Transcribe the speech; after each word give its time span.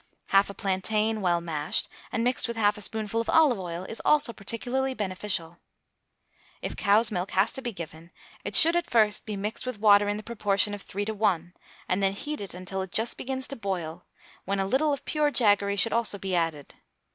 Half 0.29 0.49
a 0.49 0.55
plantain 0.55 1.21
well 1.21 1.41
mashed 1.41 1.87
and 2.11 2.23
mixed 2.23 2.47
with 2.47 2.57
half 2.57 2.75
a 2.75 2.81
spoonful 2.81 3.21
of 3.21 3.29
olive 3.29 3.59
oil 3.59 3.83
is 3.83 3.99
also 3.99 4.33
particularly 4.33 4.95
beneficial. 4.95 5.59
If 6.59 6.75
cow's 6.75 7.11
milk 7.11 7.29
has 7.37 7.51
to 7.51 7.61
be 7.61 7.71
given, 7.71 8.09
it 8.43 8.55
should 8.55 8.75
at 8.75 8.89
first 8.89 9.27
be 9.27 9.37
mixed 9.37 9.67
with 9.67 9.79
water 9.79 10.07
in 10.09 10.17
the 10.17 10.23
proportion 10.23 10.73
of 10.73 10.81
three 10.81 11.05
to 11.05 11.13
one, 11.13 11.53
and 11.87 12.01
then 12.01 12.13
heated 12.13 12.55
until 12.55 12.81
it 12.81 12.91
just 12.91 13.15
begins 13.15 13.47
to 13.49 13.55
boil, 13.55 14.03
when 14.43 14.59
a 14.59 14.65
little 14.65 14.91
of 14.91 15.05
pure 15.05 15.29
jaggery 15.29 15.75
should 15.75 15.93
also 15.93 16.17
be 16.17 16.33
added. 16.35 16.73